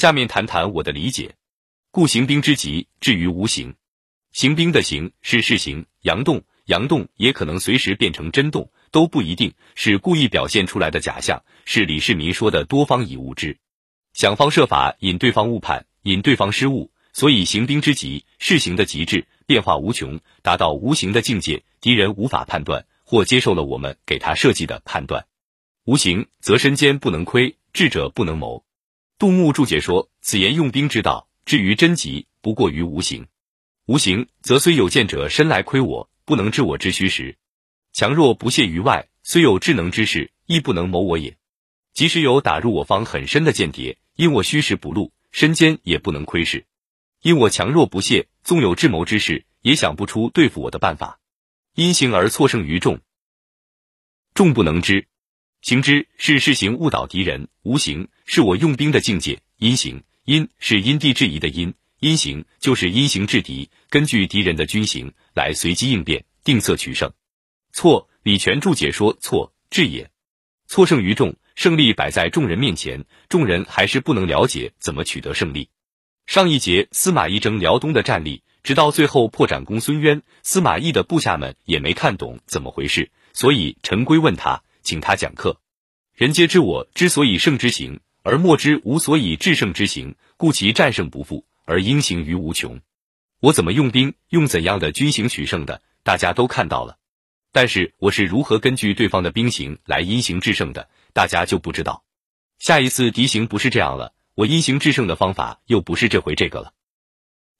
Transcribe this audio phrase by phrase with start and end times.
[0.00, 1.34] 下面谈谈我的理解。
[1.90, 3.74] 故行兵之极，至于无形。
[4.32, 13.58] 行兵的行是事行，阳动，阳动也可能随时变成真动，都不一定是故意表现出来的假象，是李世民说的多方以误之，
[14.14, 16.90] 想方设法引对方误判，引对方失误。
[17.12, 25.26] 所以行兵之极，事行的极致，变化无穷，达到无形的境界，敌人无法判断，或接受了我们给他设计的判断。
[25.84, 28.64] 无形则身兼不能窥，智者不能谋。
[29.20, 31.28] 杜牧注解说：此言用兵之道。
[31.44, 33.26] 至于真极，不过于无形。
[33.84, 37.34] 无形则虽有见者身来窥我，不能知我之虚实；
[37.92, 41.36] 强弱不泄于外，虽有智能之士，亦不能谋我也。
[41.92, 46.60] 即使有打入我方很深的间谍，因我虚实不露，身间也不能窥视；
[47.20, 51.20] 因我强弱不泄，纵有智谋之士，也想不出对付我的办法。
[51.74, 52.98] 因行而错胜于众，
[54.32, 55.08] 众不能知。
[55.62, 59.40] 行之是事行误导敌人，无形是我用兵的境界。
[59.58, 60.02] 因行。
[60.26, 67.10] 因是因地制宜的因，因行就是因行制敌，根据敌人的军行来随机应变，定策取胜。
[67.72, 70.08] 错，李全注解说错，智也。
[70.68, 75.68] 错胜于众，胜利摆在众人面前，众人还是不能了解怎么取得胜利。
[76.26, 85.60] 上一节司马懿征辽东的战例，直到最后破斩公孙渊，司马懿的部下们也没看懂怎么回事，所以陈规问他，请他讲课。
[86.14, 88.00] 人皆知我之所以胜之行。
[88.22, 92.82] 而莫之无所以制胜之行，故其战胜不复，而因行于无穷。
[93.40, 96.98] 我怎么用兵，用怎样的军行取胜的，大家都看到了。
[97.50, 102.04] 但是我是如何根据对方的兵行来因行制胜的，大家就不知道。
[102.58, 106.74] 下一次敌行不是这样了，我因行制胜的方法又不是这回这个了。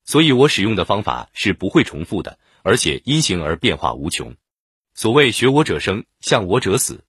[0.05, 4.37] 所以我使用的方法是不会重复的，而且因行而变化无穷。
[4.93, 7.03] 所谓学我者生，向我者死。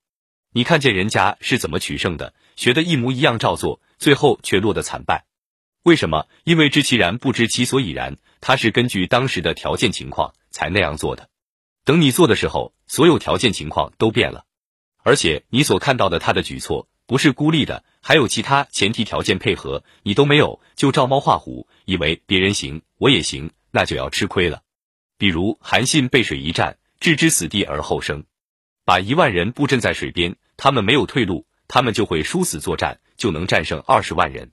[0.52, 2.34] 你看见人家是怎么取胜的？
[2.56, 5.24] 学的一模一样，照做，最后却落得惨败。
[5.82, 6.28] 为什么？
[6.44, 8.18] 因为知其然，不知其所以然。
[8.40, 11.28] 他是根据当时的条件情况才那样做的。
[11.84, 14.44] 等你做的时候，所有条件情况都变了，
[15.02, 24.62] 而且你所看到的他的举措不是孤立的，还有其他前提条件配合，你都没有，就照猫画虎，以为别人行我也行，那就要吃亏了。
[25.18, 28.24] 比如韩信背水一战，置之死地而后生，
[28.84, 31.44] 把一万人布阵在水边，他们没有退路。
[31.66, 34.52] 他们就会殊死作战，就能战胜二十万人。